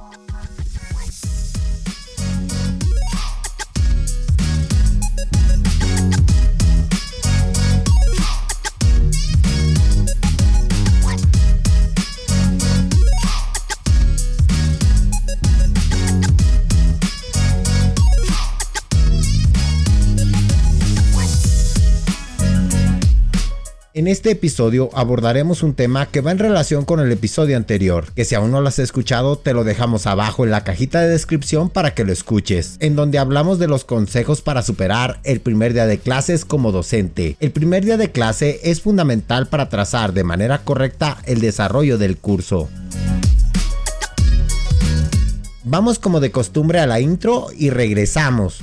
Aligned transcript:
Thank 0.00 0.14
you 0.14 0.29
En 23.92 24.06
este 24.06 24.30
episodio 24.30 24.88
abordaremos 24.94 25.64
un 25.64 25.74
tema 25.74 26.06
que 26.06 26.20
va 26.20 26.30
en 26.30 26.38
relación 26.38 26.84
con 26.84 27.00
el 27.00 27.10
episodio 27.10 27.56
anterior, 27.56 28.12
que 28.14 28.24
si 28.24 28.36
aún 28.36 28.52
no 28.52 28.60
lo 28.60 28.68
has 28.68 28.78
escuchado 28.78 29.36
te 29.36 29.52
lo 29.52 29.64
dejamos 29.64 30.06
abajo 30.06 30.44
en 30.44 30.52
la 30.52 30.62
cajita 30.62 31.00
de 31.00 31.08
descripción 31.08 31.70
para 31.70 31.92
que 31.92 32.04
lo 32.04 32.12
escuches, 32.12 32.76
en 32.78 32.94
donde 32.94 33.18
hablamos 33.18 33.58
de 33.58 33.66
los 33.66 33.84
consejos 33.84 34.42
para 34.42 34.62
superar 34.62 35.18
el 35.24 35.40
primer 35.40 35.72
día 35.72 35.86
de 35.86 35.98
clases 35.98 36.44
como 36.44 36.70
docente. 36.70 37.36
El 37.40 37.50
primer 37.50 37.84
día 37.84 37.96
de 37.96 38.12
clase 38.12 38.60
es 38.62 38.80
fundamental 38.80 39.48
para 39.48 39.68
trazar 39.68 40.12
de 40.12 40.22
manera 40.22 40.58
correcta 40.58 41.18
el 41.26 41.40
desarrollo 41.40 41.98
del 41.98 42.16
curso. 42.16 42.68
Vamos 45.64 45.98
como 45.98 46.20
de 46.20 46.30
costumbre 46.30 46.78
a 46.78 46.86
la 46.86 47.00
intro 47.00 47.48
y 47.56 47.70
regresamos. 47.70 48.60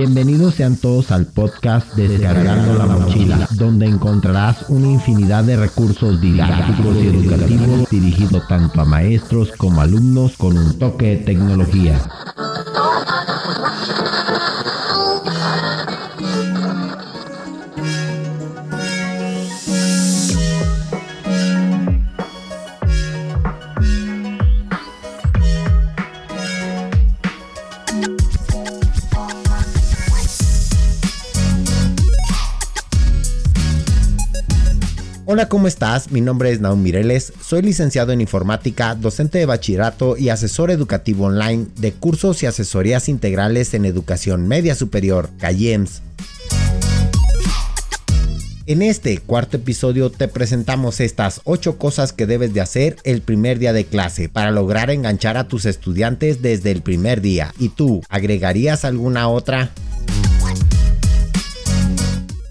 Bienvenidos 0.00 0.54
sean 0.54 0.76
todos 0.76 1.10
al 1.10 1.26
podcast 1.26 1.94
Descargando 1.94 2.72
la 2.72 2.86
Mochila, 2.86 3.46
donde 3.50 3.84
encontrarás 3.84 4.64
una 4.70 4.86
infinidad 4.86 5.44
de 5.44 5.58
recursos 5.58 6.18
didácticos 6.22 6.96
y 6.96 7.08
educativos 7.08 7.90
dirigidos 7.90 8.48
tanto 8.48 8.80
a 8.80 8.86
maestros 8.86 9.52
como 9.58 9.82
alumnos 9.82 10.38
con 10.38 10.56
un 10.56 10.78
toque 10.78 11.04
de 11.04 11.16
tecnología. 11.18 12.00
Hola, 35.32 35.48
¿cómo 35.48 35.68
estás? 35.68 36.10
Mi 36.10 36.20
nombre 36.20 36.50
es 36.50 36.60
Naum 36.60 36.82
Mireles, 36.82 37.32
soy 37.40 37.62
licenciado 37.62 38.10
en 38.10 38.20
informática, 38.20 38.96
docente 38.96 39.38
de 39.38 39.46
bachillerato 39.46 40.16
y 40.16 40.28
asesor 40.28 40.72
educativo 40.72 41.26
online 41.26 41.68
de 41.76 41.92
cursos 41.92 42.42
y 42.42 42.46
asesorías 42.46 43.08
integrales 43.08 43.72
en 43.74 43.84
educación 43.84 44.48
media 44.48 44.74
superior, 44.74 45.30
CAYEMS. 45.38 46.02
En 48.66 48.82
este 48.82 49.18
cuarto 49.18 49.58
episodio 49.58 50.10
te 50.10 50.26
presentamos 50.26 50.98
estas 50.98 51.42
8 51.44 51.78
cosas 51.78 52.12
que 52.12 52.26
debes 52.26 52.52
de 52.52 52.62
hacer 52.62 52.96
el 53.04 53.22
primer 53.22 53.60
día 53.60 53.72
de 53.72 53.84
clase 53.84 54.28
para 54.28 54.50
lograr 54.50 54.90
enganchar 54.90 55.36
a 55.36 55.46
tus 55.46 55.64
estudiantes 55.64 56.42
desde 56.42 56.72
el 56.72 56.82
primer 56.82 57.20
día. 57.20 57.54
¿Y 57.56 57.68
tú 57.68 58.02
agregarías 58.08 58.84
alguna 58.84 59.28
otra? 59.28 59.70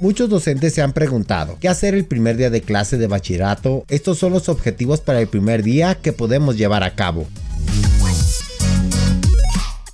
Muchos 0.02 0.30
docentes 0.30 0.74
se 0.74 0.82
han 0.82 0.94
preguntado, 0.94 1.58
¿qué 1.60 1.68
hacer 1.68 1.94
el 1.94 2.06
primer 2.06 2.38
día 2.38 2.50
de 2.50 2.62
clase 2.62 2.98
de 2.98 3.08
bachillerato? 3.08 3.84
Estos 3.90 4.18
son 4.18 4.32
los 4.32 4.48
objetivos 4.48 5.02
para 5.02 5.20
el 5.20 5.28
primer 5.28 5.62
día 5.62 5.96
que 5.96 6.14
podemos 6.14 6.56
llevar 6.56 6.84
a 6.84 6.96
cabo. 6.96 7.28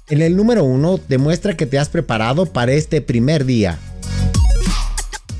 En 0.08 0.22
el 0.22 0.36
número 0.36 0.64
1, 0.64 1.00
demuestra 1.10 1.58
que 1.58 1.66
te 1.66 1.80
has 1.80 1.90
preparado 1.90 2.46
para 2.46 2.74
este 2.74 3.02
primer 3.02 3.46
día. 3.46 3.80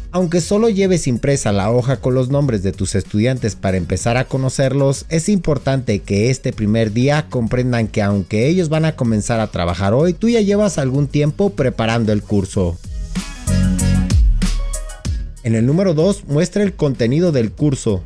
Aunque 0.10 0.42
solo 0.42 0.70
lleves 0.70 1.06
impresa 1.06 1.52
la 1.52 1.70
hoja 1.70 1.98
con 1.98 2.16
los 2.16 2.30
nombres 2.30 2.64
de 2.64 2.72
tus 2.72 2.96
estudiantes 2.96 3.56
para 3.56 3.78
empezar 3.78 4.18
a 4.18 4.26
conocerlos, 4.26 5.06
es 5.10 5.30
importante 5.30 6.00
que 6.00 6.32
este 6.32 6.54
primer 6.54 6.92
día 6.92 7.28
comprendan 7.30 7.88
que 7.88 8.02
aunque 8.02 8.48
ellos 8.48 8.70
van 8.70 8.86
a 8.86 8.96
comenzar 8.96 9.40
a 9.40 9.52
trabajar 9.52 9.94
hoy, 9.94 10.14
tú 10.14 10.28
ya 10.28 10.42
llevas 10.42 10.80
algún 10.80 11.08
tiempo 11.08 11.52
preparando 11.52 12.12
el 12.12 12.24
curso. 12.24 12.80
En 15.46 15.54
el 15.54 15.68
número 15.68 15.94
2 15.94 16.24
muestra 16.26 16.64
el 16.64 16.74
contenido 16.74 17.32
del 17.32 17.52
curso. 17.52 18.04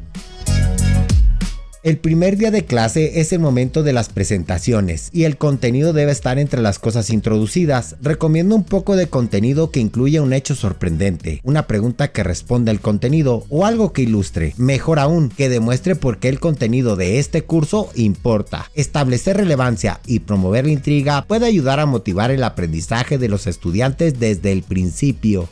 El 1.84 1.98
primer 1.98 2.36
día 2.36 2.52
de 2.52 2.66
clase 2.66 3.22
es 3.22 3.32
el 3.32 3.40
momento 3.40 3.82
de 3.82 3.94
las 3.94 4.10
presentaciones 4.10 5.10
y 5.14 5.24
el 5.24 5.38
contenido 5.38 5.94
debe 5.94 6.12
estar 6.12 6.38
entre 6.38 6.62
las 6.62 6.80
cosas 6.80 7.10
introducidas. 7.10 7.96
Recomiendo 8.02 8.58
un 8.58 8.66
poco 8.66 8.98
de 8.98 9.08
contenido 9.08 9.72
que 9.72 9.80
incluya 9.80 10.22
un 10.22 10.34
hecho 10.34 10.54
sorprendente, 10.54 11.40
una 11.46 11.66
pregunta 11.66 12.12
que 12.12 12.26
responda 12.26 12.72
al 12.72 12.82
contenido 12.82 13.46
o 13.48 13.66
algo 13.66 13.94
que 13.94 14.02
ilustre. 14.02 14.54
Mejor 14.58 15.00
aún, 15.00 15.30
que 15.30 15.48
demuestre 15.48 15.96
por 15.96 16.18
qué 16.18 16.28
el 16.28 16.42
contenido 16.42 16.98
de 16.98 17.20
este 17.20 17.44
curso 17.44 17.90
importa. 17.96 18.70
Establecer 18.74 19.38
relevancia 19.38 20.02
y 20.06 20.20
promover 20.20 20.66
la 20.66 20.72
intriga 20.72 21.26
puede 21.26 21.46
ayudar 21.46 21.80
a 21.80 21.86
motivar 21.86 22.32
el 22.32 22.44
aprendizaje 22.44 23.18
de 23.18 23.30
los 23.30 23.48
estudiantes 23.48 24.20
desde 24.20 24.52
el 24.52 24.64
principio. 24.64 25.48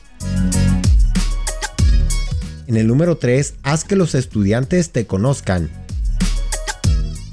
En 2.67 2.75
el 2.75 2.85
número 2.85 3.17
3, 3.17 3.55
haz 3.63 3.85
que 3.85 3.95
los 3.95 4.13
estudiantes 4.13 4.89
te 4.89 5.05
conozcan. 5.05 5.69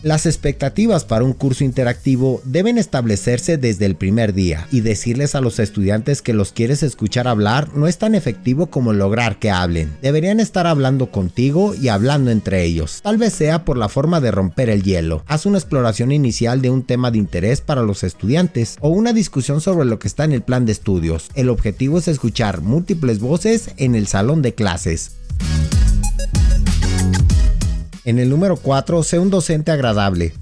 Las 0.04 0.26
expectativas 0.26 1.04
para 1.04 1.24
un 1.24 1.32
curso 1.32 1.64
interactivo 1.64 2.40
deben 2.44 2.76
establecerse 2.78 3.56
desde 3.56 3.86
el 3.86 3.96
primer 3.96 4.34
día 4.34 4.68
y 4.70 4.82
decirles 4.82 5.34
a 5.34 5.40
los 5.40 5.58
estudiantes 5.58 6.20
que 6.20 6.34
los 6.34 6.52
quieres 6.52 6.82
escuchar 6.82 7.26
hablar 7.26 7.70
no 7.74 7.88
es 7.88 7.96
tan 7.96 8.14
efectivo 8.14 8.66
como 8.66 8.92
lograr 8.92 9.38
que 9.38 9.50
hablen. 9.50 9.96
Deberían 10.02 10.40
estar 10.40 10.66
hablando 10.66 11.10
contigo 11.10 11.74
y 11.74 11.88
hablando 11.88 12.30
entre 12.30 12.64
ellos. 12.64 13.00
Tal 13.02 13.16
vez 13.16 13.32
sea 13.32 13.64
por 13.64 13.78
la 13.78 13.88
forma 13.88 14.20
de 14.20 14.30
romper 14.30 14.68
el 14.68 14.82
hielo. 14.82 15.24
Haz 15.26 15.46
una 15.46 15.58
exploración 15.58 16.12
inicial 16.12 16.60
de 16.60 16.70
un 16.70 16.84
tema 16.84 17.10
de 17.10 17.18
interés 17.18 17.62
para 17.62 17.82
los 17.82 18.04
estudiantes 18.04 18.76
o 18.80 18.90
una 18.90 19.14
discusión 19.14 19.62
sobre 19.62 19.86
lo 19.86 19.98
que 19.98 20.06
está 20.06 20.24
en 20.24 20.32
el 20.32 20.42
plan 20.42 20.66
de 20.66 20.72
estudios. 20.72 21.28
El 21.34 21.48
objetivo 21.48 21.96
es 21.96 22.08
escuchar 22.08 22.60
múltiples 22.60 23.20
voces 23.20 23.70
en 23.78 23.94
el 23.94 24.06
salón 24.06 24.42
de 24.42 24.54
clases. 24.54 25.12
En 28.04 28.18
el 28.18 28.28
número 28.28 28.56
4, 28.56 29.02
sé 29.02 29.18
un 29.18 29.30
docente 29.30 29.70
agradable. 29.70 30.34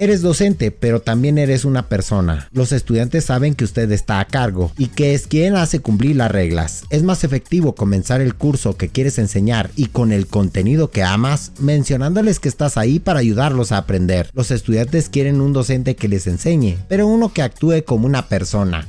Eres 0.00 0.22
docente, 0.22 0.70
pero 0.70 1.00
también 1.00 1.38
eres 1.38 1.64
una 1.64 1.88
persona. 1.88 2.48
Los 2.52 2.70
estudiantes 2.70 3.24
saben 3.24 3.56
que 3.56 3.64
usted 3.64 3.90
está 3.90 4.20
a 4.20 4.26
cargo 4.26 4.70
y 4.78 4.88
que 4.88 5.12
es 5.14 5.26
quien 5.26 5.56
hace 5.56 5.80
cumplir 5.80 6.14
las 6.14 6.30
reglas. 6.30 6.84
Es 6.90 7.02
más 7.02 7.24
efectivo 7.24 7.74
comenzar 7.74 8.20
el 8.20 8.36
curso 8.36 8.76
que 8.76 8.90
quieres 8.90 9.18
enseñar 9.18 9.70
y 9.74 9.86
con 9.86 10.12
el 10.12 10.28
contenido 10.28 10.90
que 10.92 11.02
amas, 11.02 11.50
mencionándoles 11.58 12.38
que 12.38 12.48
estás 12.48 12.76
ahí 12.76 13.00
para 13.00 13.18
ayudarlos 13.18 13.72
a 13.72 13.78
aprender. 13.78 14.30
Los 14.34 14.52
estudiantes 14.52 15.08
quieren 15.08 15.40
un 15.40 15.52
docente 15.52 15.96
que 15.96 16.06
les 16.06 16.28
enseñe, 16.28 16.76
pero 16.86 17.08
uno 17.08 17.32
que 17.32 17.42
actúe 17.42 17.82
como 17.84 18.06
una 18.06 18.28
persona. 18.28 18.86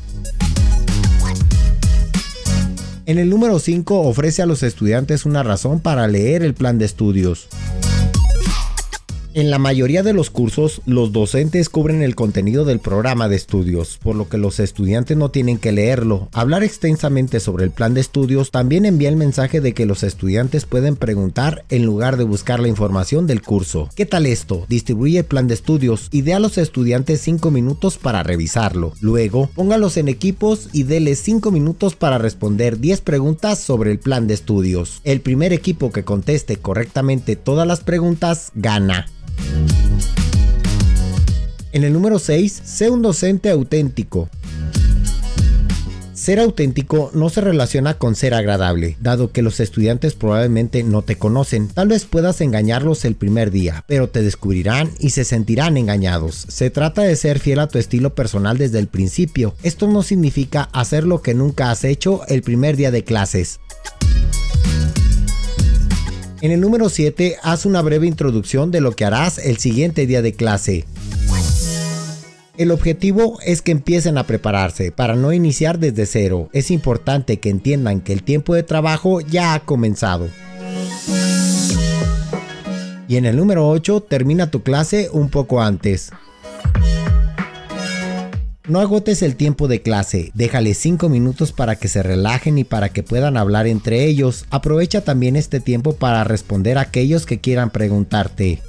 En 3.09 3.17
el 3.17 3.27
número 3.27 3.57
5 3.57 4.01
ofrece 4.01 4.43
a 4.43 4.45
los 4.45 4.61
estudiantes 4.61 5.25
una 5.25 5.41
razón 5.41 5.79
para 5.79 6.07
leer 6.07 6.43
el 6.43 6.53
plan 6.53 6.77
de 6.77 6.85
estudios. 6.85 7.47
En 9.35 9.51
la 9.51 9.59
mayoría 9.59 10.01
de 10.01 10.13
los 10.13 10.31
cursos, 10.31 10.81
los 10.87 11.11
docentes 11.11 11.69
cubren 11.69 12.01
el 12.01 12.15
contenido 12.15 12.65
del 12.65 12.79
programa 12.79 13.29
de 13.29 13.35
estudios, 13.35 13.99
por 14.01 14.15
lo 14.15 14.27
que 14.27 14.39
los 14.39 14.59
estudiantes 14.59 15.15
no 15.17 15.29
tienen 15.29 15.59
que 15.59 15.71
leerlo. 15.71 16.29
Hablar 16.33 16.63
extensamente 16.63 17.39
sobre 17.39 17.65
el 17.65 17.69
plan 17.69 17.93
de 17.93 18.01
estudios 18.01 18.49
también 18.49 18.87
envía 18.87 19.07
el 19.07 19.17
mensaje 19.17 19.61
de 19.61 19.75
que 19.75 19.85
los 19.85 20.01
estudiantes 20.01 20.65
pueden 20.65 20.95
preguntar 20.95 21.63
en 21.69 21.85
lugar 21.85 22.17
de 22.17 22.23
buscar 22.23 22.59
la 22.59 22.69
información 22.69 23.27
del 23.27 23.43
curso. 23.43 23.89
¿Qué 23.95 24.07
tal 24.07 24.25
esto? 24.25 24.65
Distribuye 24.67 25.19
el 25.19 25.25
plan 25.25 25.47
de 25.47 25.53
estudios 25.53 26.07
y 26.11 26.23
dé 26.23 26.33
a 26.33 26.39
los 26.39 26.57
estudiantes 26.57 27.21
5 27.21 27.51
minutos 27.51 27.99
para 27.99 28.23
revisarlo. 28.23 28.93
Luego, 28.99 29.51
póngalos 29.53 29.97
en 29.97 30.07
equipos 30.07 30.69
y 30.73 30.83
déles 30.83 31.19
5 31.19 31.51
minutos 31.51 31.93
para 31.93 32.17
responder 32.17 32.79
10 32.79 33.01
preguntas 33.01 33.59
sobre 33.59 33.91
el 33.91 33.99
plan 33.99 34.25
de 34.25 34.33
estudios. 34.33 35.01
El 35.03 35.21
primer 35.21 35.53
equipo 35.53 35.91
que 35.91 36.03
conteste 36.03 36.55
correctamente 36.55 37.35
todas 37.35 37.67
las 37.67 37.81
preguntas 37.81 38.51
gana. 38.55 39.05
En 41.71 41.83
el 41.83 41.93
número 41.93 42.19
6, 42.19 42.61
sé 42.65 42.89
un 42.89 43.01
docente 43.01 43.49
auténtico. 43.49 44.27
Ser 46.19 46.41
auténtico 46.41 47.11
no 47.13 47.29
se 47.29 47.39
relaciona 47.39 47.93
con 47.93 48.13
ser 48.13 48.33
agradable, 48.33 48.97
dado 48.99 49.31
que 49.31 49.41
los 49.41 49.61
estudiantes 49.61 50.15
probablemente 50.15 50.83
no 50.83 51.01
te 51.01 51.15
conocen. 51.15 51.69
Tal 51.69 51.87
vez 51.87 52.03
puedas 52.05 52.41
engañarlos 52.41 53.05
el 53.05 53.15
primer 53.15 53.51
día, 53.51 53.85
pero 53.87 54.09
te 54.09 54.21
descubrirán 54.21 54.91
y 54.99 55.11
se 55.11 55.23
sentirán 55.23 55.77
engañados. 55.77 56.45
Se 56.49 56.69
trata 56.71 57.03
de 57.03 57.15
ser 57.15 57.39
fiel 57.39 57.59
a 57.59 57.67
tu 57.67 57.77
estilo 57.77 58.15
personal 58.15 58.57
desde 58.57 58.79
el 58.79 58.87
principio. 58.87 59.55
Esto 59.63 59.87
no 59.87 60.03
significa 60.03 60.69
hacer 60.73 61.05
lo 61.05 61.21
que 61.21 61.33
nunca 61.33 61.71
has 61.71 61.85
hecho 61.85 62.21
el 62.27 62.41
primer 62.41 62.75
día 62.75 62.91
de 62.91 63.05
clases. 63.05 63.61
En 66.41 66.51
el 66.51 66.61
número 66.61 66.87
7, 66.87 67.35
haz 67.43 67.65
una 67.65 67.81
breve 67.81 68.07
introducción 68.07 68.71
de 68.71 68.79
lo 68.79 68.93
que 68.93 69.03
harás 69.03 69.39
el 69.39 69.57
siguiente 69.57 70.07
día 70.07 70.21
de 70.21 70.33
clase. 70.33 70.85
El 72.57 72.71
objetivo 72.71 73.37
es 73.45 73.61
que 73.61 73.71
empiecen 73.71 74.17
a 74.17 74.25
prepararse 74.25 74.93
para 74.93 75.15
no 75.15 75.33
iniciar 75.33 75.79
desde 75.79 76.05
cero. 76.05 76.49
Es 76.53 76.71
importante 76.71 77.39
que 77.41 77.49
entiendan 77.49 77.99
que 77.99 78.13
el 78.13 78.23
tiempo 78.23 78.53
de 78.53 78.63
trabajo 78.63 79.19
ya 79.19 79.53
ha 79.53 79.59
comenzado. 79.61 80.29
Y 83.09 83.17
en 83.17 83.25
el 83.25 83.35
número 83.35 83.67
8 83.67 84.01
termina 84.01 84.49
tu 84.49 84.63
clase 84.63 85.09
un 85.11 85.29
poco 85.29 85.61
antes. 85.61 86.11
No 88.69 88.81
agotes 88.81 89.23
el 89.23 89.35
tiempo 89.35 89.67
de 89.67 89.81
clase, 89.81 90.29
déjale 90.35 90.75
5 90.75 91.09
minutos 91.09 91.51
para 91.51 91.77
que 91.77 91.87
se 91.87 92.03
relajen 92.03 92.59
y 92.59 92.63
para 92.63 92.89
que 92.89 93.01
puedan 93.01 93.35
hablar 93.35 93.65
entre 93.65 94.05
ellos. 94.05 94.45
Aprovecha 94.51 95.01
también 95.01 95.35
este 95.35 95.59
tiempo 95.59 95.95
para 95.95 96.23
responder 96.23 96.77
a 96.77 96.81
aquellos 96.81 97.25
que 97.25 97.39
quieran 97.39 97.71
preguntarte. 97.71 98.61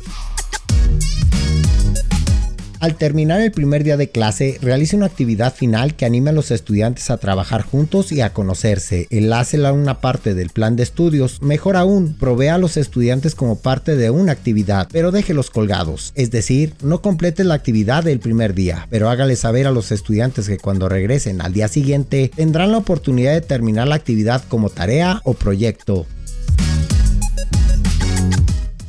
Al 2.81 2.95
terminar 2.95 3.43
el 3.43 3.53
primer 3.53 3.85
día 3.85 3.99
de 3.99 4.09
clase, 4.09 4.57
realice 4.63 4.97
una 4.97 5.05
actividad 5.05 5.55
final 5.55 5.97
que 5.97 6.07
anime 6.07 6.31
a 6.31 6.33
los 6.33 6.51
estudiantes 6.51 7.11
a 7.11 7.19
trabajar 7.19 7.61
juntos 7.61 8.11
y 8.11 8.23
a 8.23 8.33
conocerse. 8.33 9.07
Enlácela 9.11 9.69
a 9.69 9.75
una 9.75 10.01
parte 10.01 10.33
del 10.33 10.49
plan 10.49 10.77
de 10.77 10.85
estudios. 10.85 11.43
Mejor 11.43 11.77
aún, 11.77 12.15
provea 12.15 12.55
a 12.55 12.59
los 12.59 12.79
estudiantes 12.79 13.35
como 13.35 13.59
parte 13.59 13.97
de 13.97 14.09
una 14.09 14.33
actividad, 14.33 14.89
pero 14.91 15.11
déjelos 15.11 15.51
colgados. 15.51 16.13
Es 16.15 16.31
decir, 16.31 16.73
no 16.83 17.03
complete 17.03 17.45
la 17.45 17.53
actividad 17.53 18.03
del 18.03 18.19
primer 18.19 18.55
día, 18.55 18.87
pero 18.89 19.11
hágale 19.11 19.37
saber 19.37 19.67
a 19.67 19.73
los 19.73 19.93
estudiantes 19.93 20.49
que 20.49 20.57
cuando 20.57 20.89
regresen 20.89 21.43
al 21.43 21.53
día 21.53 21.69
siguiente 21.69 22.31
tendrán 22.35 22.73
la 22.73 22.79
oportunidad 22.79 23.35
de 23.35 23.43
terminar 23.43 23.89
la 23.89 23.97
actividad 23.97 24.43
como 24.49 24.71
tarea 24.71 25.21
o 25.25 25.35
proyecto. 25.35 26.07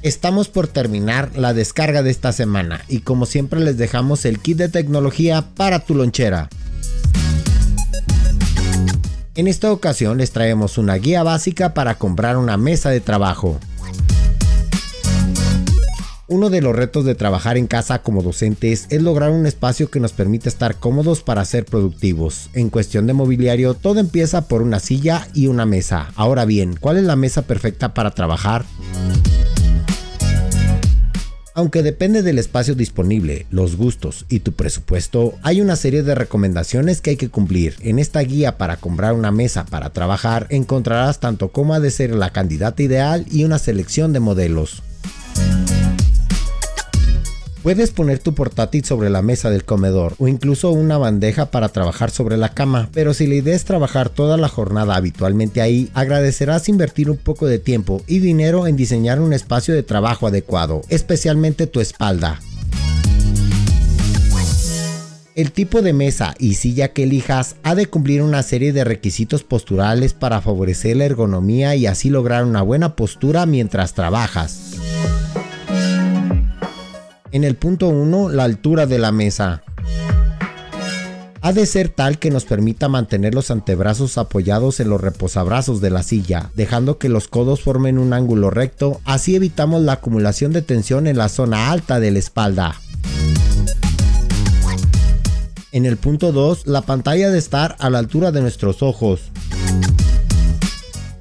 Estamos 0.04 0.48
por 0.48 0.68
terminar 0.68 1.30
la 1.36 1.54
descarga 1.54 2.02
de 2.02 2.10
esta 2.10 2.32
semana 2.32 2.82
y 2.88 3.02
como 3.02 3.28
siempre 3.28 3.60
les 3.60 3.78
dejamos 3.78 4.26
el 4.26 4.40
kit 4.40 4.58
de 4.58 4.68
tecnología 4.68 5.46
para 5.56 5.80
tu 5.80 5.94
lonchera. 5.94 6.50
En 9.36 9.48
esta 9.48 9.72
ocasión 9.72 10.18
les 10.18 10.32
traemos 10.32 10.80
una 10.80 10.96
guía 10.96 11.22
básica 11.22 11.76
para 11.76 12.00
comprar 12.00 12.38
una 12.38 12.58
mesa 12.58 12.90
de 12.90 13.00
trabajo. 13.00 13.60
Uno 16.28 16.50
de 16.50 16.62
los 16.62 16.76
retos 16.76 17.06
de 17.06 17.14
trabajar 17.14 17.58
en 17.58 17.68
casa 17.68 18.02
como 18.02 18.24
docentes 18.24 18.88
es 18.90 19.04
lograr 19.04 19.30
un 19.30 19.46
espacio 19.46 19.92
que 19.92 20.00
nos 20.00 20.14
permita 20.14 20.50
estar 20.50 20.78
cómodos 20.78 21.22
para 21.22 21.46
ser 21.46 21.66
productivos. 21.66 22.50
En 22.54 22.72
cuestión 22.72 23.06
de 23.06 23.14
mobiliario, 23.14 23.76
todo 23.76 24.00
empieza 24.00 24.48
por 24.48 24.64
una 24.64 24.80
silla 24.80 25.28
y 25.36 25.46
una 25.46 25.68
mesa. 25.68 26.12
Ahora 26.16 26.46
bien, 26.46 26.76
¿cuál 26.80 26.98
es 26.98 27.04
la 27.04 27.16
mesa 27.16 27.44
perfecta 27.44 27.94
para 27.94 28.12
trabajar? 28.12 28.66
Aunque 31.54 31.84
depende 31.84 32.22
del 32.22 32.40
espacio 32.40 32.76
disponible, 32.76 33.46
los 33.50 33.76
gustos 33.76 34.26
y 34.30 34.40
tu 34.40 34.54
presupuesto, 34.54 35.34
hay 35.44 35.60
una 35.60 35.76
serie 35.76 36.02
de 36.02 36.16
recomendaciones 36.16 37.02
que 37.02 37.10
hay 37.10 37.18
que 37.18 37.28
cumplir. 37.28 37.76
En 37.82 38.00
esta 38.00 38.22
guía 38.22 38.58
para 38.58 38.78
comprar 38.78 39.14
una 39.14 39.32
mesa 39.32 39.66
para 39.66 39.90
trabajar 39.90 40.48
encontrarás 40.50 41.20
tanto 41.20 41.50
cómo 41.50 41.74
ha 41.74 41.82
de 41.82 41.92
ser 41.92 42.16
la 42.16 42.30
candidata 42.30 42.82
ideal 42.84 43.26
y 43.30 43.44
una 43.44 43.60
selección 43.60 44.14
de 44.14 44.22
modelos. 44.22 44.82
Puedes 47.64 47.92
poner 47.92 48.18
tu 48.18 48.34
portátil 48.34 48.84
sobre 48.84 49.12
la 49.12 49.22
mesa 49.22 49.52
del 49.52 49.66
comedor 49.66 50.16
o 50.18 50.28
incluso 50.28 50.72
una 50.72 50.98
bandeja 50.98 51.52
para 51.52 51.70
trabajar 51.70 52.10
sobre 52.10 52.36
la 52.36 52.50
cama, 52.50 52.90
pero 52.92 53.14
si 53.14 53.28
la 53.28 53.36
idea 53.36 53.56
es 53.56 53.66
trabajar 53.66 54.10
toda 54.10 54.36
la 54.36 54.48
jornada 54.48 54.96
habitualmente 54.96 55.62
ahí, 55.62 55.92
agradecerás 55.94 56.70
invertir 56.70 57.12
un 57.12 57.18
poco 57.18 57.46
de 57.46 57.60
tiempo 57.60 58.02
y 58.08 58.18
dinero 58.18 58.66
en 58.66 58.78
diseñar 58.78 59.22
un 59.22 59.32
espacio 59.32 59.76
de 59.76 59.84
trabajo 59.84 60.26
adecuado, 60.26 60.82
especialmente 60.90 61.68
tu 61.68 61.82
espalda. 61.82 62.40
El 65.36 65.52
tipo 65.52 65.84
de 65.84 65.94
mesa 65.94 66.34
y 66.40 66.56
silla 66.56 66.94
que 66.94 67.04
elijas 67.04 67.58
ha 67.62 67.76
de 67.76 67.86
cumplir 67.86 68.24
una 68.24 68.42
serie 68.42 68.74
de 68.74 68.84
requisitos 68.84 69.44
posturales 69.44 70.14
para 70.14 70.42
favorecer 70.42 70.98
la 70.98 71.06
ergonomía 71.06 71.76
y 71.76 71.86
así 71.86 72.10
lograr 72.10 72.44
una 72.44 72.64
buena 72.64 72.96
postura 72.96 73.46
mientras 73.46 73.94
trabajas. 73.94 74.78
En 77.34 77.46
el 77.46 77.56
punto 77.56 77.88
1, 77.88 78.28
la 78.30 78.44
altura 78.44 78.86
de 78.88 79.00
la 79.00 79.14
mesa. 79.14 79.64
Ha 81.40 81.54
de 81.54 81.66
ser 81.66 81.88
tal 81.88 82.20
que 82.20 82.30
nos 82.30 82.44
permita 82.44 82.90
mantener 82.90 83.34
los 83.34 83.52
antebrazos 83.52 84.18
apoyados 84.18 84.82
en 84.82 84.90
los 84.90 85.00
reposabrazos 85.00 85.80
de 85.80 85.92
la 85.92 86.04
silla, 86.04 86.52
dejando 86.56 86.98
que 86.98 87.08
los 87.08 87.30
codos 87.30 87.62
formen 87.62 88.00
un 88.00 88.12
ángulo 88.12 88.50
recto, 88.50 89.00
así 89.06 89.36
evitamos 89.36 89.82
la 89.82 89.94
acumulación 89.94 90.52
de 90.52 90.62
tensión 90.62 91.08
en 91.08 91.18
la 91.18 91.30
zona 91.30 91.72
alta 91.72 92.02
de 92.02 92.12
la 92.12 92.20
espalda. 92.20 92.76
En 95.72 95.86
el 95.86 95.96
punto 95.96 96.34
2, 96.34 96.68
la 96.68 96.82
pantalla 96.82 97.30
de 97.30 97.40
estar 97.40 97.78
a 97.80 97.90
la 97.90 98.00
altura 98.00 98.34
de 98.34 98.42
nuestros 98.42 98.84
ojos. 98.84 99.32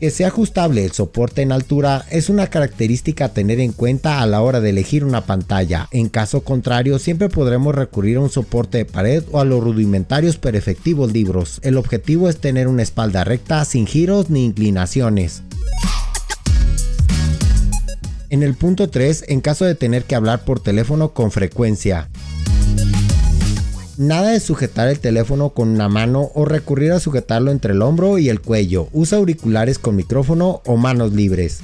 Que 0.01 0.11
sea 0.11 0.29
ajustable 0.29 0.83
el 0.87 0.93
soporte 0.93 1.43
en 1.43 1.53
altura 1.53 2.07
es 2.11 2.31
una 2.31 2.47
característica 2.47 3.27
a 3.27 3.35
tener 3.35 3.61
en 3.61 3.73
cuenta 3.73 4.23
a 4.23 4.27
la 4.27 4.41
hora 4.41 4.59
de 4.59 4.71
elegir 4.71 5.05
una 5.05 5.27
pantalla. 5.27 5.89
En 5.91 6.09
caso 6.09 6.43
contrario, 6.43 6.99
siempre 6.99 7.29
podremos 7.29 7.75
recurrir 7.75 8.17
a 8.17 8.21
un 8.21 8.31
soporte 8.31 8.79
de 8.79 8.87
pared 8.87 9.23
o 9.31 9.41
a 9.41 9.45
los 9.45 9.63
rudimentarios 9.63 10.39
pero 10.39 10.57
efectivos 10.57 11.13
libros. 11.13 11.61
El 11.63 11.77
objetivo 11.77 12.31
es 12.31 12.39
tener 12.39 12.67
una 12.67 12.83
espalda 12.83 13.25
recta 13.25 13.63
sin 13.67 13.87
giros 13.87 14.31
ni 14.31 14.47
inclinaciones. 14.47 15.43
En 18.31 18.43
el 18.43 18.55
punto 18.55 18.89
3, 18.89 19.25
en 19.29 19.43
caso 19.43 19.67
de 19.67 19.75
tener 19.75 20.05
que 20.05 20.15
hablar 20.15 20.47
por 20.47 20.61
teléfono 20.61 21.13
con 21.13 21.31
frecuencia. 21.31 22.09
Nada 24.01 24.31
de 24.31 24.41
sujetar 24.41 24.89
el 24.89 24.99
teléfono 24.99 25.51
con 25.51 25.69
una 25.69 25.91
mano 25.91 26.31
o 26.35 26.47
recurrir 26.47 26.93
a 26.93 27.01
sujetarlo 27.01 27.51
entre 27.51 27.75
el 27.75 27.83
hombro 27.83 28.17
y 28.17 28.31
el 28.31 28.41
cuello. 28.41 28.89
Usa 28.95 29.19
auriculares 29.19 29.79
con 29.79 29.95
micrófono 29.95 30.63
o 30.65 30.79
manos 30.79 31.13
libres. 31.13 31.59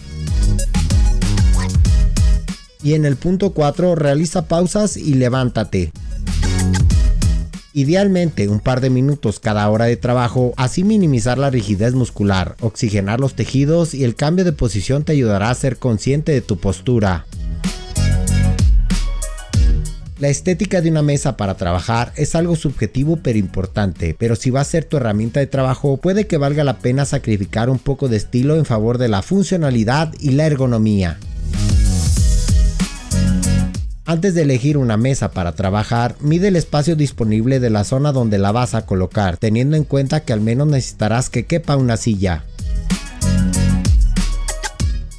Y 2.82 2.92
en 2.92 3.06
el 3.06 3.16
punto 3.16 3.54
4 3.54 3.94
realiza 3.94 4.48
pausas 4.48 4.98
y 4.98 5.14
levántate. 5.14 5.92
Idealmente 7.72 8.48
un 8.48 8.60
par 8.60 8.82
de 8.82 8.90
minutos 8.90 9.40
cada 9.40 9.66
hora 9.70 9.86
de 9.86 9.96
trabajo, 9.96 10.52
así 10.58 10.84
minimizar 10.84 11.38
la 11.38 11.48
rigidez 11.48 11.94
muscular, 11.94 12.54
oxigenar 12.60 13.18
los 13.18 13.32
tejidos 13.32 13.94
y 13.94 14.04
el 14.04 14.14
cambio 14.14 14.44
de 14.44 14.52
posición 14.52 15.04
te 15.04 15.12
ayudará 15.12 15.48
a 15.48 15.54
ser 15.54 15.78
consciente 15.78 16.32
de 16.32 16.42
tu 16.42 16.58
postura. 16.58 17.24
La 20.18 20.28
estética 20.28 20.80
de 20.80 20.90
una 20.90 21.02
mesa 21.02 21.36
para 21.36 21.58
trabajar 21.58 22.10
es 22.16 22.34
algo 22.34 22.56
subjetivo 22.56 23.18
pero 23.22 23.38
importante, 23.38 24.16
pero 24.18 24.34
si 24.34 24.48
va 24.48 24.62
a 24.62 24.64
ser 24.64 24.86
tu 24.86 24.96
herramienta 24.96 25.40
de 25.40 25.46
trabajo 25.46 25.98
puede 25.98 26.26
que 26.26 26.38
valga 26.38 26.64
la 26.64 26.78
pena 26.78 27.04
sacrificar 27.04 27.68
un 27.68 27.78
poco 27.78 28.08
de 28.08 28.16
estilo 28.16 28.56
en 28.56 28.64
favor 28.64 28.96
de 28.96 29.08
la 29.08 29.20
funcionalidad 29.20 30.14
y 30.18 30.30
la 30.30 30.46
ergonomía. 30.46 31.18
Antes 34.06 34.34
de 34.34 34.42
elegir 34.42 34.78
una 34.78 34.96
mesa 34.96 35.32
para 35.32 35.52
trabajar, 35.52 36.16
mide 36.20 36.48
el 36.48 36.56
espacio 36.56 36.96
disponible 36.96 37.60
de 37.60 37.68
la 37.68 37.84
zona 37.84 38.12
donde 38.12 38.38
la 38.38 38.52
vas 38.52 38.74
a 38.74 38.86
colocar, 38.86 39.36
teniendo 39.36 39.76
en 39.76 39.84
cuenta 39.84 40.20
que 40.20 40.32
al 40.32 40.40
menos 40.40 40.66
necesitarás 40.68 41.28
que 41.28 41.44
quepa 41.44 41.76
una 41.76 41.98
silla. 41.98 42.44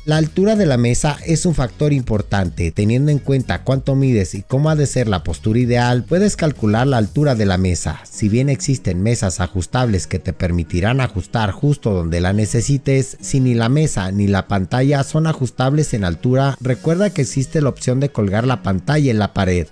La 0.07 0.15
altura 0.15 0.55
de 0.55 0.65
la 0.65 0.77
mesa 0.77 1.17
es 1.25 1.45
un 1.45 1.53
factor 1.53 1.91
importante, 1.91 2.71
teniendo 2.71 3.11
en 3.11 3.19
cuenta 3.19 3.65
cuánto 3.65 3.93
mides 3.93 4.35
y 4.35 4.41
cómo 4.41 4.69
ha 4.69 4.77
de 4.77 4.85
ser 4.85 5.09
la 5.09 5.21
postura 5.21 5.59
ideal, 5.59 6.05
puedes 6.05 6.37
calcular 6.37 6.87
la 6.87 6.95
altura 6.95 7.35
de 7.35 7.45
la 7.45 7.57
mesa. 7.57 7.99
Si 8.09 8.29
bien 8.29 8.47
existen 8.47 9.03
mesas 9.03 9.41
ajustables 9.41 10.07
que 10.07 10.17
te 10.17 10.31
permitirán 10.31 11.01
ajustar 11.01 11.51
justo 11.51 11.91
donde 11.91 12.21
la 12.21 12.31
necesites, 12.31 13.17
si 13.19 13.41
ni 13.41 13.53
la 13.53 13.67
mesa 13.67 14.09
ni 14.13 14.27
la 14.27 14.47
pantalla 14.47 15.03
son 15.03 15.27
ajustables 15.27 15.93
en 15.93 16.05
altura, 16.05 16.55
recuerda 16.61 17.09
que 17.09 17.23
existe 17.23 17.59
la 17.59 17.67
opción 17.67 17.99
de 17.99 18.07
colgar 18.07 18.47
la 18.47 18.63
pantalla 18.63 19.11
en 19.11 19.19
la 19.19 19.33
pared. 19.33 19.67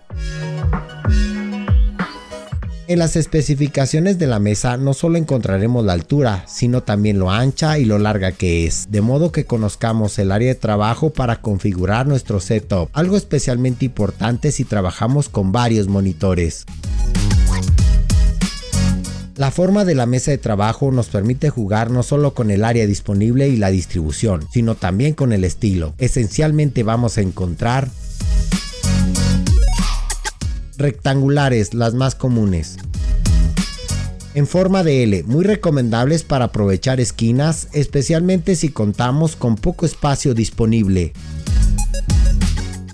En 2.88 3.00
las 3.00 3.16
especificaciones 3.16 4.20
de 4.20 4.28
la 4.28 4.38
mesa 4.38 4.78
no 4.78 4.94
solo 4.94 5.18
encontraremos 5.18 5.84
la 5.84 5.94
altura, 5.94 6.44
sino 6.48 6.84
también 6.84 7.18
lo 7.18 7.32
ancha 7.32 7.80
y 7.80 7.86
lo 7.86 7.98
larga 7.98 8.32
que 8.32 8.68
es, 8.68 8.86
de 8.92 9.02
modo 9.02 9.32
que 9.32 9.46
conozcamos 9.46 10.20
el 10.20 10.32
área 10.32 10.50
de 10.50 10.60
trabajo 10.60 11.10
para 11.10 11.42
configurar 11.42 12.06
nuestro 12.06 12.40
setup, 12.40 12.90
algo 12.94 13.18
especialmente 13.18 13.86
importante 13.86 14.52
si 14.52 14.66
trabajamos 14.66 15.30
con 15.30 15.52
varios 15.52 15.88
monitores. 15.88 16.66
La 19.36 19.50
forma 19.50 19.84
de 19.84 19.96
la 19.96 20.06
mesa 20.06 20.30
de 20.30 20.38
trabajo 20.38 20.92
nos 20.92 21.08
permite 21.08 21.50
jugar 21.50 21.90
no 21.90 22.04
solo 22.04 22.36
con 22.36 22.52
el 22.52 22.64
área 22.64 22.86
disponible 22.86 23.50
y 23.50 23.56
la 23.56 23.72
distribución, 23.72 24.48
sino 24.52 24.76
también 24.76 25.16
con 25.16 25.34
el 25.34 25.44
estilo. 25.44 25.96
Esencialmente 25.98 26.84
vamos 26.84 27.18
a 27.18 27.22
encontrar 27.22 27.90
rectangulares, 30.78 31.74
las 31.74 31.94
más 31.94 32.16
comunes. 32.16 32.78
En 34.34 34.48
forma 34.48 34.84
de 34.84 35.04
L, 35.04 35.24
muy 35.24 35.46
recomendables 35.46 36.24
para 36.24 36.46
aprovechar 36.46 37.00
esquinas, 37.00 37.70
especialmente 37.72 38.56
si 38.56 38.70
contamos 38.70 39.38
con 39.38 39.56
poco 39.56 39.86
espacio 39.86 40.34
disponible. 40.34 41.14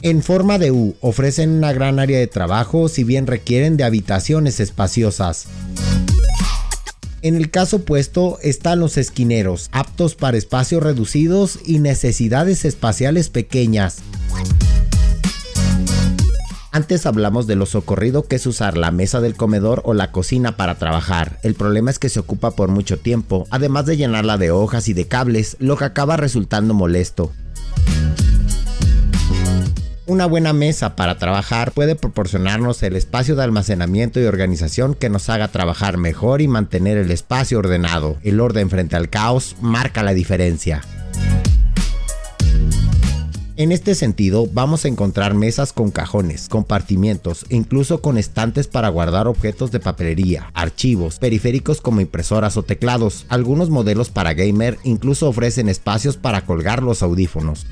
En 0.03 0.21
forma 0.21 0.59
de 0.59 0.71
U, 0.71 0.95
ofrecen 1.01 1.49
una 1.49 1.73
gran 1.73 1.99
área 1.99 2.19
de 2.19 2.27
trabajo 2.27 2.89
si 2.89 3.03
bien 3.03 3.27
requieren 3.27 3.77
de 3.77 3.83
habitaciones 3.83 4.59
espaciosas. 4.59 5.47
En 7.23 7.35
el 7.35 7.51
caso 7.51 7.77
opuesto 7.77 8.39
están 8.41 8.79
los 8.79 8.97
esquineros, 8.97 9.69
aptos 9.71 10.15
para 10.15 10.37
espacios 10.37 10.81
reducidos 10.81 11.59
y 11.65 11.77
necesidades 11.77 12.65
espaciales 12.65 13.29
pequeñas. 13.29 13.97
Antes 16.73 17.05
hablamos 17.05 17.47
de 17.47 17.57
lo 17.57 17.65
socorrido 17.65 18.27
que 18.27 18.37
es 18.37 18.47
usar 18.47 18.77
la 18.77 18.91
mesa 18.91 19.19
del 19.19 19.35
comedor 19.35 19.81
o 19.83 19.93
la 19.93 20.13
cocina 20.13 20.55
para 20.55 20.75
trabajar. 20.75 21.37
El 21.43 21.53
problema 21.53 21.91
es 21.91 21.99
que 21.99 22.07
se 22.07 22.21
ocupa 22.21 22.51
por 22.51 22.69
mucho 22.69 22.97
tiempo, 22.97 23.45
además 23.49 23.85
de 23.85 23.97
llenarla 23.97 24.37
de 24.37 24.51
hojas 24.51 24.87
y 24.87 24.93
de 24.93 25.05
cables, 25.05 25.57
lo 25.59 25.75
que 25.75 25.83
acaba 25.83 26.15
resultando 26.15 26.73
molesto. 26.73 27.33
Una 30.05 30.25
buena 30.25 30.53
mesa 30.53 30.95
para 30.95 31.17
trabajar 31.17 31.73
puede 31.73 31.95
proporcionarnos 31.95 32.83
el 32.83 32.95
espacio 32.95 33.35
de 33.35 33.43
almacenamiento 33.43 34.21
y 34.21 34.25
organización 34.25 34.93
que 34.93 35.09
nos 35.09 35.29
haga 35.29 35.49
trabajar 35.49 35.97
mejor 35.97 36.41
y 36.41 36.47
mantener 36.47 36.97
el 36.97 37.11
espacio 37.11 37.59
ordenado. 37.59 38.17
El 38.23 38.39
orden 38.39 38.69
frente 38.69 38.95
al 38.95 39.09
caos 39.09 39.57
marca 39.59 40.03
la 40.03 40.13
diferencia. 40.13 40.81
En 43.61 43.71
este 43.71 43.93
sentido, 43.93 44.47
vamos 44.51 44.85
a 44.85 44.87
encontrar 44.87 45.35
mesas 45.35 45.71
con 45.71 45.91
cajones, 45.91 46.49
compartimientos 46.49 47.45
e 47.49 47.55
incluso 47.55 48.01
con 48.01 48.17
estantes 48.17 48.65
para 48.65 48.89
guardar 48.89 49.27
objetos 49.27 49.69
de 49.69 49.79
papelería, 49.79 50.49
archivos, 50.55 51.19
periféricos 51.19 51.79
como 51.79 52.01
impresoras 52.01 52.57
o 52.57 52.63
teclados. 52.63 53.27
Algunos 53.29 53.69
modelos 53.69 54.09
para 54.09 54.33
gamer 54.33 54.79
incluso 54.83 55.29
ofrecen 55.29 55.69
espacios 55.69 56.17
para 56.17 56.43
colgar 56.43 56.81
los 56.81 57.03
audífonos. 57.03 57.67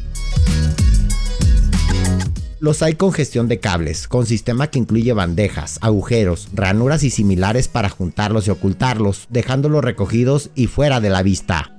Los 2.60 2.84
hay 2.84 2.94
con 2.94 3.12
gestión 3.12 3.48
de 3.48 3.60
cables, 3.60 4.08
con 4.08 4.28
sistema 4.28 4.68
que 4.68 4.78
incluye 4.78 5.14
bandejas, 5.14 5.80
agujeros, 5.82 6.50
ranuras 6.54 7.02
y 7.02 7.10
similares 7.10 7.68
para 7.68 7.90
juntarlos 7.90 8.46
y 8.46 8.52
ocultarlos, 8.52 9.26
dejándolos 9.32 9.84
recogidos 9.84 10.52
y 10.54 10.68
fuera 10.68 11.00
de 11.00 11.10
la 11.10 11.24
vista. 11.24 11.72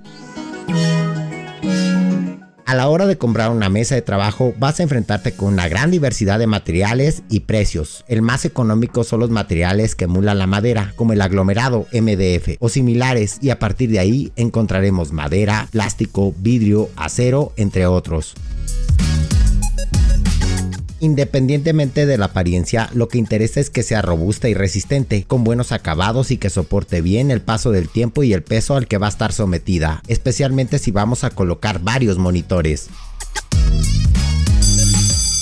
A 2.70 2.76
la 2.76 2.88
hora 2.88 3.08
de 3.08 3.18
comprar 3.18 3.50
una 3.50 3.68
mesa 3.68 3.96
de 3.96 4.02
trabajo 4.02 4.54
vas 4.56 4.78
a 4.78 4.84
enfrentarte 4.84 5.32
con 5.32 5.52
una 5.52 5.66
gran 5.66 5.90
diversidad 5.90 6.38
de 6.38 6.46
materiales 6.46 7.24
y 7.28 7.40
precios. 7.40 8.04
El 8.06 8.22
más 8.22 8.44
económico 8.44 9.02
son 9.02 9.18
los 9.18 9.28
materiales 9.28 9.96
que 9.96 10.04
emulan 10.04 10.38
la 10.38 10.46
madera, 10.46 10.92
como 10.94 11.12
el 11.12 11.20
aglomerado 11.20 11.88
MDF 11.92 12.58
o 12.60 12.68
similares, 12.68 13.38
y 13.40 13.50
a 13.50 13.58
partir 13.58 13.90
de 13.90 13.98
ahí 13.98 14.32
encontraremos 14.36 15.10
madera, 15.10 15.66
plástico, 15.72 16.32
vidrio, 16.38 16.88
acero, 16.94 17.52
entre 17.56 17.86
otros. 17.86 18.36
Independientemente 21.00 22.04
de 22.04 22.18
la 22.18 22.26
apariencia, 22.26 22.90
lo 22.92 23.08
que 23.08 23.16
interesa 23.16 23.58
es 23.58 23.70
que 23.70 23.82
sea 23.82 24.02
robusta 24.02 24.50
y 24.50 24.54
resistente, 24.54 25.24
con 25.26 25.44
buenos 25.44 25.72
acabados 25.72 26.30
y 26.30 26.36
que 26.36 26.50
soporte 26.50 27.00
bien 27.00 27.30
el 27.30 27.40
paso 27.40 27.72
del 27.72 27.88
tiempo 27.88 28.22
y 28.22 28.34
el 28.34 28.42
peso 28.42 28.76
al 28.76 28.86
que 28.86 28.98
va 28.98 29.06
a 29.06 29.10
estar 29.10 29.32
sometida, 29.32 30.02
especialmente 30.08 30.78
si 30.78 30.90
vamos 30.90 31.24
a 31.24 31.30
colocar 31.30 31.80
varios 31.80 32.18
monitores. 32.18 32.88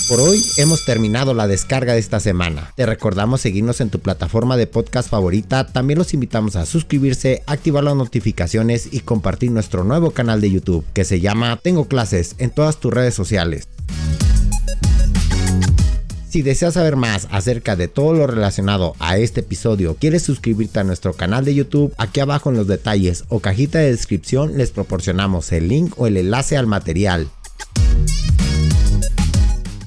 Por 0.08 0.20
hoy 0.20 0.42
hemos 0.56 0.86
terminado 0.86 1.34
la 1.34 1.48
descarga 1.48 1.92
de 1.92 1.98
esta 1.98 2.20
semana. 2.20 2.72
Te 2.76 2.86
recordamos 2.86 3.42
seguirnos 3.42 3.82
en 3.82 3.90
tu 3.90 3.98
plataforma 3.98 4.56
de 4.56 4.66
podcast 4.66 5.10
favorita. 5.10 5.66
También 5.66 5.98
los 5.98 6.14
invitamos 6.14 6.56
a 6.56 6.64
suscribirse, 6.64 7.42
activar 7.46 7.84
las 7.84 7.94
notificaciones 7.94 8.88
y 8.90 9.00
compartir 9.00 9.50
nuestro 9.50 9.84
nuevo 9.84 10.12
canal 10.12 10.40
de 10.40 10.50
YouTube 10.50 10.86
que 10.94 11.04
se 11.04 11.20
llama 11.20 11.58
Tengo 11.62 11.88
clases 11.88 12.36
en 12.38 12.48
todas 12.48 12.78
tus 12.78 12.94
redes 12.94 13.14
sociales. 13.14 13.68
Si 16.28 16.42
deseas 16.42 16.74
saber 16.74 16.96
más 16.96 17.26
acerca 17.30 17.74
de 17.74 17.88
todo 17.88 18.12
lo 18.12 18.26
relacionado 18.26 18.94
a 18.98 19.16
este 19.16 19.40
episodio, 19.40 19.96
quieres 19.98 20.24
suscribirte 20.24 20.78
a 20.78 20.84
nuestro 20.84 21.14
canal 21.14 21.46
de 21.46 21.54
YouTube, 21.54 21.94
aquí 21.96 22.20
abajo 22.20 22.50
en 22.50 22.56
los 22.56 22.66
detalles 22.66 23.24
o 23.30 23.40
cajita 23.40 23.78
de 23.78 23.92
descripción 23.92 24.58
les 24.58 24.70
proporcionamos 24.70 25.50
el 25.52 25.68
link 25.68 25.94
o 25.96 26.06
el 26.06 26.18
enlace 26.18 26.58
al 26.58 26.66
material. 26.66 27.28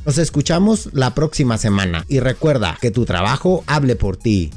Nos 0.04 0.18
escuchamos 0.18 0.90
la 0.94 1.14
próxima 1.14 1.60
semana 1.60 2.06
y 2.08 2.20
recuerda 2.20 2.76
que 2.82 2.90
tu 2.90 3.06
trabajo 3.06 3.64
hable 3.68 3.96
por 3.96 4.18
ti. 4.18 4.50